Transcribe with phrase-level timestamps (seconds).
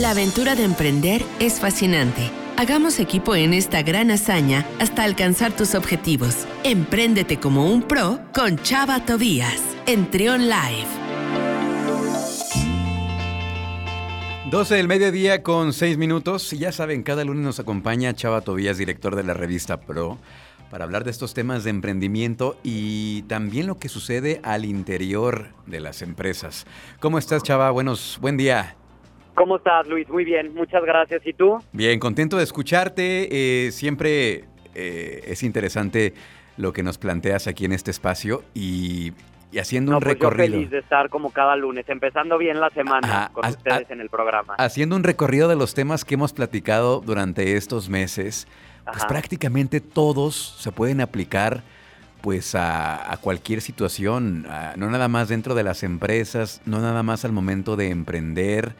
[0.00, 2.30] La aventura de emprender es fascinante.
[2.56, 6.46] Hagamos equipo en esta gran hazaña hasta alcanzar tus objetivos.
[6.64, 10.86] Empréndete como un pro con Chava Tobías en Trion Live.
[14.50, 16.50] 12 del mediodía con 6 minutos.
[16.52, 20.16] Ya saben, cada lunes nos acompaña Chava Tobías, director de la revista Pro,
[20.70, 25.80] para hablar de estos temas de emprendimiento y también lo que sucede al interior de
[25.80, 26.64] las empresas.
[27.00, 27.70] ¿Cómo estás, Chava?
[27.70, 28.79] Buenos, buen día.
[29.34, 30.08] ¿Cómo estás, Luis?
[30.08, 31.26] Muy bien, muchas gracias.
[31.26, 31.58] ¿Y tú?
[31.72, 33.66] Bien, contento de escucharte.
[33.66, 34.44] Eh, siempre
[34.74, 36.14] eh, es interesante
[36.56, 39.12] lo que nos planteas aquí en este espacio y,
[39.58, 40.46] haciendo un pues recorrido.
[40.46, 44.10] Yo feliz de estar como cada lunes, empezando bien la semana con ustedes en el
[44.10, 44.54] programa.
[44.58, 48.46] Haciendo un recorrido de los temas que hemos platicado durante estos meses,
[48.84, 51.62] pues prácticamente todos se pueden aplicar
[52.20, 57.32] pues a, cualquier situación, no nada más dentro de las empresas, no nada más al
[57.32, 58.74] momento de emprender.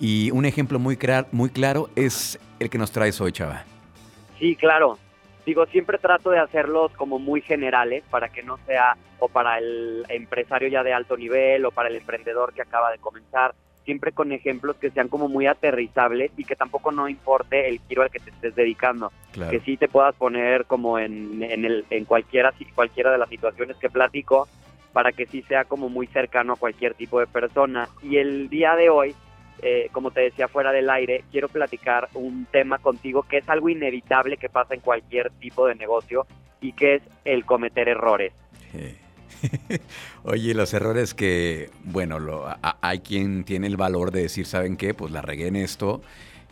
[0.00, 0.98] Y un ejemplo muy,
[1.30, 3.64] muy claro es el que nos traes hoy, Chava.
[4.38, 4.98] Sí, claro.
[5.44, 10.04] Digo, siempre trato de hacerlos como muy generales para que no sea o para el
[10.08, 14.32] empresario ya de alto nivel o para el emprendedor que acaba de comenzar, siempre con
[14.32, 18.20] ejemplos que sean como muy aterrizables y que tampoco no importe el giro al que
[18.20, 19.12] te estés dedicando.
[19.32, 23.76] Que sí te puedas poner como en, en, el, en cualquiera, cualquiera de las situaciones
[23.76, 24.48] que platico
[24.94, 27.88] para que sí sea como muy cercano a cualquier tipo de persona.
[28.02, 29.14] Y el día de hoy
[29.62, 33.68] eh, como te decía fuera del aire, quiero platicar un tema contigo que es algo
[33.68, 36.26] inevitable que pasa en cualquier tipo de negocio
[36.60, 38.32] y que es el cometer errores.
[40.24, 42.46] Oye, los errores que, bueno, lo,
[42.80, 44.94] hay quien tiene el valor de decir, ¿saben qué?
[44.94, 46.02] Pues la regué en esto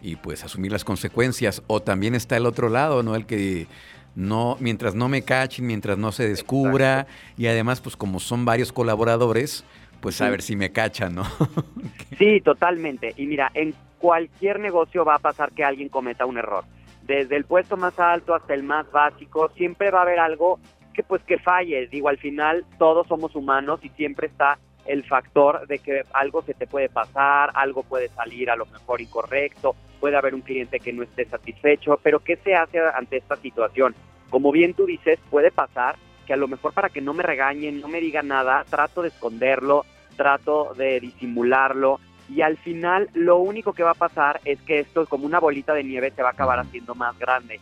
[0.00, 1.62] y pues asumir las consecuencias.
[1.66, 3.14] O también está el otro lado, ¿no?
[3.14, 3.66] El que
[4.14, 7.06] no, mientras no me cachen, mientras no se descubra
[7.36, 9.64] y además pues como son varios colaboradores,
[10.00, 11.24] pues a ver si me cachan, ¿no?
[12.18, 13.14] sí, totalmente.
[13.16, 16.64] Y mira, en cualquier negocio va a pasar que alguien cometa un error.
[17.02, 20.60] Desde el puesto más alto hasta el más básico, siempre va a haber algo
[20.94, 21.86] que pues que falle.
[21.88, 26.54] Digo, al final todos somos humanos y siempre está el factor de que algo se
[26.54, 30.92] te puede pasar, algo puede salir a lo mejor incorrecto, puede haber un cliente que
[30.92, 33.94] no esté satisfecho, pero ¿qué se hace ante esta situación?
[34.30, 35.96] Como bien tú dices, puede pasar
[36.28, 39.08] que a lo mejor para que no me regañen, no me digan nada, trato de
[39.08, 44.80] esconderlo, trato de disimularlo y al final lo único que va a pasar es que
[44.80, 47.60] esto como una bolita de nieve se va a acabar haciendo más grande.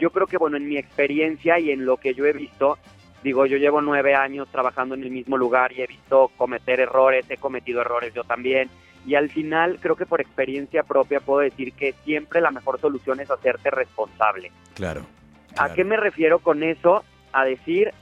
[0.00, 2.76] Yo creo que bueno, en mi experiencia y en lo que yo he visto,
[3.22, 7.24] digo, yo llevo nueve años trabajando en el mismo lugar y he visto cometer errores,
[7.30, 8.68] he cometido errores yo también.
[9.06, 13.20] Y al final creo que por experiencia propia puedo decir que siempre la mejor solución
[13.20, 14.50] es hacerte responsable.
[14.74, 15.02] Claro.
[15.56, 17.04] ¿A qué me refiero con eso?
[17.32, 17.92] A decir,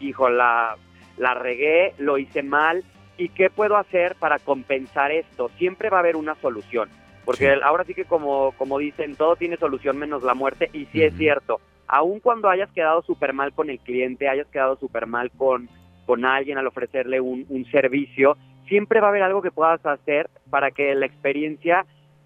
[0.00, 0.76] hijo, la,
[1.16, 2.84] la regué, lo hice mal,
[3.16, 5.50] ¿y qué puedo hacer para compensar esto?
[5.58, 6.88] Siempre va a haber una solución,
[7.24, 11.02] porque ahora sí que como, como dicen, todo tiene solución menos la muerte, y sí
[11.02, 15.30] es cierto, aun cuando hayas quedado súper mal con el cliente, hayas quedado súper mal
[15.30, 15.68] con,
[16.06, 20.30] con alguien al ofrecerle un, un servicio, siempre va a haber algo que puedas hacer
[20.48, 21.84] para que la experiencia,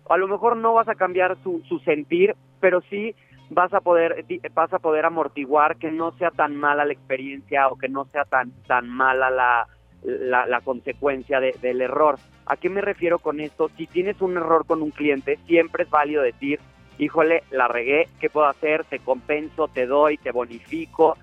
[0.08, 3.14] a lo mejor no vas a cambiar su, su sentir, pero sí
[3.50, 4.24] vas a poder
[4.54, 8.24] vas a poder amortiguar que no sea tan mala la experiencia o que no sea
[8.24, 9.66] tan tan mala la,
[10.02, 12.18] la, consecuencia del error.
[12.46, 13.70] ¿A qué me refiero con esto?
[13.76, 16.60] Si tienes un error con un cliente, siempre es válido decir,
[16.98, 18.84] híjole, la regué, ¿qué puedo hacer?
[18.84, 21.16] Te compenso, te doy, te bonifico.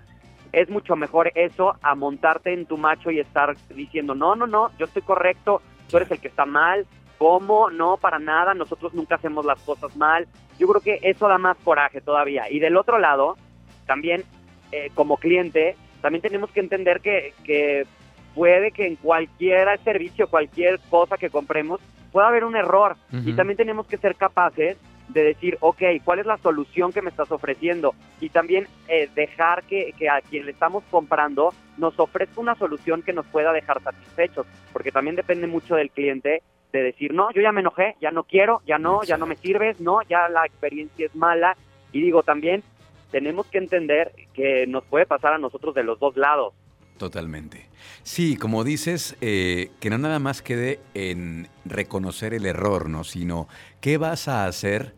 [0.52, 4.70] Es mucho mejor eso a montarte en tu macho y estar diciendo, no, no, no,
[4.78, 6.86] yo estoy correcto, tú eres el que está mal,
[7.24, 7.70] ¿cómo?
[7.70, 10.28] No, para nada, nosotros nunca hacemos las cosas mal,
[10.60, 12.52] yo creo que eso da más coraje todavía.
[12.52, 13.38] Y del otro lado,
[13.86, 14.26] también
[14.74, 17.88] eh, como cliente, también tenemos que entender que, que
[18.36, 21.80] puede que en cualquier servicio, cualquier cosa que compremos,
[22.12, 22.98] pueda haber un error.
[23.26, 27.10] Y también tenemos que ser capaces de decir, ok, ¿cuál es la solución que me
[27.10, 27.96] estás ofreciendo?
[28.20, 33.02] Y también eh, dejar que, que, a quien le estamos comprando nos ofrezca una solución
[33.02, 37.42] que nos pueda dejar satisfechos, porque también depende mucho del cliente de decir, no, yo
[37.42, 40.46] ya me enojé, ya no quiero, ya no, ya no me sirves, no, ya la
[40.46, 41.56] experiencia es mala.
[41.92, 42.64] Y digo, también
[43.12, 46.54] tenemos que entender que nos puede pasar a nosotros de los dos lados.
[46.98, 47.68] Totalmente.
[48.02, 53.04] Sí, como dices, eh, que no nada más quede en reconocer el error, ¿no?
[53.04, 53.48] Sino
[53.80, 54.94] qué vas a hacer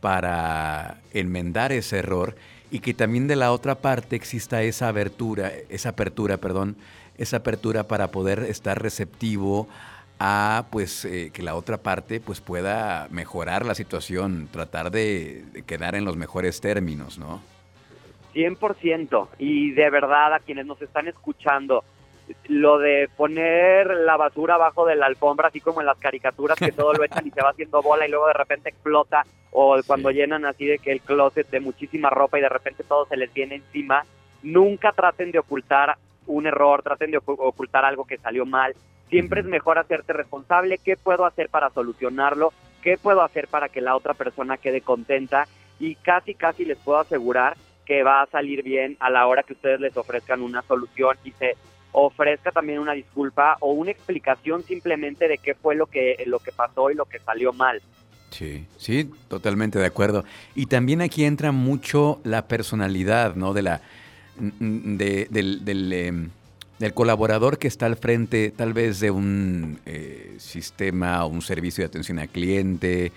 [0.00, 2.36] para enmendar ese error
[2.70, 6.76] y que también de la otra parte exista esa apertura, esa apertura, perdón,
[7.16, 9.68] esa apertura para poder estar receptivo
[10.18, 15.94] a pues eh, que la otra parte pues pueda mejorar la situación, tratar de, quedar
[15.94, 17.40] en los mejores términos, ¿no?
[18.34, 19.28] 100%.
[19.38, 21.84] Y de verdad a quienes nos están escuchando,
[22.48, 26.72] lo de poner la basura abajo de la alfombra, así como en las caricaturas que
[26.72, 30.10] todo lo echan y se va haciendo bola y luego de repente explota, o cuando
[30.10, 33.32] llenan así de que el closet de muchísima ropa y de repente todo se les
[33.32, 34.04] viene encima,
[34.42, 35.96] nunca traten de ocultar
[36.26, 38.74] un error, traten de ocultar algo que salió mal.
[39.08, 43.80] Siempre es mejor hacerte responsable, qué puedo hacer para solucionarlo, qué puedo hacer para que
[43.80, 45.46] la otra persona quede contenta
[45.78, 49.52] y casi, casi les puedo asegurar que va a salir bien a la hora que
[49.52, 51.56] ustedes les ofrezcan una solución y se
[51.92, 56.52] ofrezca también una disculpa o una explicación simplemente de qué fue lo que, lo que
[56.52, 57.80] pasó y lo que salió mal.
[58.30, 60.24] Sí, sí, totalmente de acuerdo.
[60.54, 63.54] Y también aquí entra mucho la personalidad, ¿no?
[63.54, 63.80] De la,
[64.36, 66.30] de, del, del, em,
[66.78, 71.82] del, colaborador que está al frente, tal vez de un eh, sistema o un servicio
[71.82, 73.12] de atención al cliente,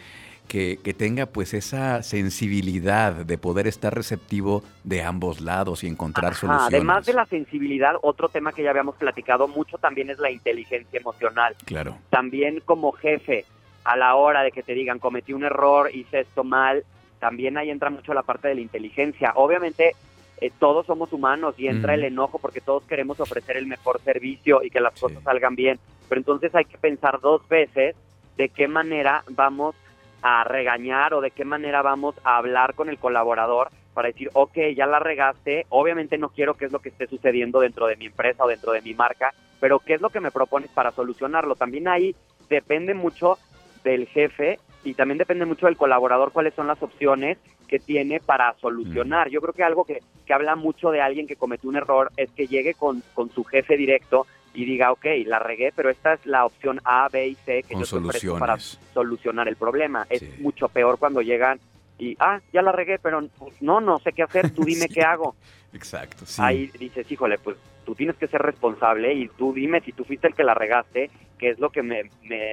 [0.49, 6.73] que, tenga pues esa sensibilidad de poder estar receptivo de ambos lados y encontrar soluciones.
[6.73, 10.99] Además de la sensibilidad, otro tema que ya habíamos platicado mucho también es la inteligencia
[10.99, 11.55] emocional.
[11.65, 11.97] Claro.
[12.09, 13.45] También como jefe,
[13.83, 16.83] a la hora de que te digan cometí un error, hice esto mal,
[17.19, 19.33] también ahí entra mucho la parte de la inteligencia.
[19.35, 19.95] Obviamente
[20.41, 24.63] eh, todos somos humanos y entra el enojo porque todos queremos ofrecer el mejor servicio
[24.63, 27.95] y que las cosas salgan bien, pero entonces hay que pensar dos veces
[28.37, 29.75] de qué manera vamos
[30.21, 34.57] a regañar o de qué manera vamos a hablar con el colaborador para decir, ok,
[34.75, 38.05] ya la regaste, obviamente no quiero que es lo que esté sucediendo dentro de mi
[38.05, 41.55] empresa o dentro de mi marca, pero qué es lo que me propones para solucionarlo.
[41.55, 42.15] También ahí
[42.49, 43.37] depende mucho
[43.83, 47.37] del jefe y también depende mucho del colaborador cuáles son las opciones
[47.69, 49.29] que tiene para solucionar.
[49.29, 52.29] Yo creo que algo que, que habla mucho de alguien que cometió un error es
[52.31, 56.25] que llegue con, con su jefe directo y diga, ok, la regué, pero esta es
[56.25, 60.05] la opción A, B y C que yo te para solucionar el problema.
[60.09, 61.59] Es mucho peor cuando llegan
[61.99, 65.01] y, ah, ya la regué, pero pues, no, no sé qué hacer, tú dime qué
[65.01, 65.35] hago.
[65.71, 66.41] Exacto, sí.
[66.43, 70.27] Ahí dices, híjole, pues tú tienes que ser responsable y tú dime si tú fuiste
[70.27, 72.03] el que la regaste, qué es lo que me,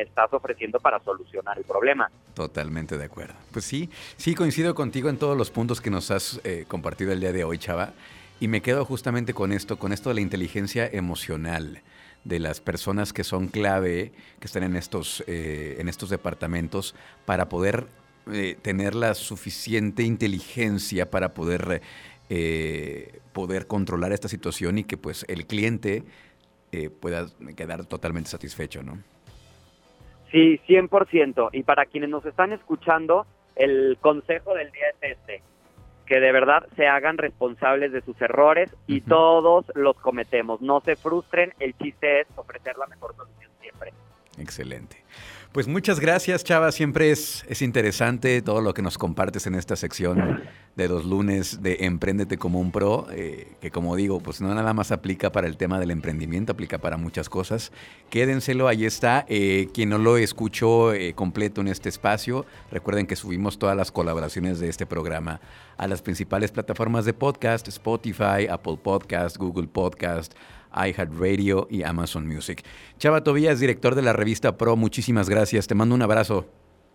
[0.00, 2.10] estás ofreciendo para solucionar el problema.
[2.32, 3.34] Totalmente de acuerdo.
[3.52, 7.20] Pues sí, sí coincido contigo en todos los puntos que nos has eh, compartido el
[7.20, 7.92] día de hoy, Chava.
[8.40, 11.82] Y me quedo justamente con esto, con esto de la inteligencia emocional
[12.24, 16.94] de las personas que son clave, que están en estos, eh, en estos departamentos,
[17.24, 17.86] para poder
[18.32, 21.82] eh, tener la suficiente inteligencia para poder,
[23.32, 26.02] poder controlar esta situación y que pues el cliente
[27.00, 27.26] pueda
[27.56, 28.98] quedar totalmente satisfecho, ¿no?
[30.30, 31.50] Sí, 100%.
[31.52, 35.42] Y para quienes nos están escuchando, el consejo del día es este
[36.06, 40.62] que de verdad se hagan responsables de sus errores y todos los cometemos.
[40.62, 43.92] No se frustren, el chiste es ofrecer la mejor solución siempre.
[44.38, 45.02] Excelente.
[45.56, 46.70] Pues muchas gracias, Chava.
[46.70, 50.42] Siempre es, es interesante todo lo que nos compartes en esta sección
[50.74, 54.74] de los lunes de Emprendete como un pro, eh, que como digo, pues no nada
[54.74, 57.72] más aplica para el tema del emprendimiento, aplica para muchas cosas.
[58.10, 59.24] Quédenselo, ahí está.
[59.30, 63.90] Eh, quien no lo escuchó eh, completo en este espacio, recuerden que subimos todas las
[63.90, 65.40] colaboraciones de este programa
[65.78, 70.34] a las principales plataformas de podcast, Spotify, Apple Podcast, Google Podcast
[70.76, 72.62] iHeartRadio y Amazon Music.
[72.98, 75.66] Chava Tobías, director de la revista Pro, muchísimas gracias.
[75.66, 76.46] Te mando un abrazo.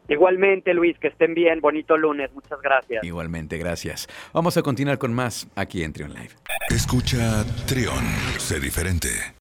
[0.07, 1.61] Igualmente, Luis, que estén bien.
[1.61, 2.31] Bonito lunes.
[2.33, 3.03] Muchas gracias.
[3.03, 4.07] Igualmente, gracias.
[4.33, 6.31] Vamos a continuar con más aquí en Trion Live.
[6.69, 8.03] Escucha Trion,
[8.37, 9.09] sé diferente.